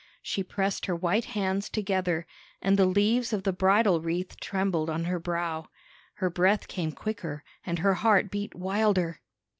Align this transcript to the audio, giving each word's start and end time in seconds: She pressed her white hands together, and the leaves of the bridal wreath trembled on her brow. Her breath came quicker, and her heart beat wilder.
She 0.23 0.41
pressed 0.41 0.87
her 0.87 0.95
white 0.95 1.25
hands 1.25 1.69
together, 1.69 2.25
and 2.59 2.75
the 2.75 2.87
leaves 2.87 3.33
of 3.33 3.43
the 3.43 3.53
bridal 3.53 4.01
wreath 4.01 4.39
trembled 4.39 4.89
on 4.89 5.03
her 5.03 5.19
brow. 5.19 5.67
Her 6.15 6.29
breath 6.31 6.67
came 6.67 6.91
quicker, 6.91 7.43
and 7.67 7.77
her 7.77 7.93
heart 7.93 8.31
beat 8.31 8.55
wilder. 8.55 9.19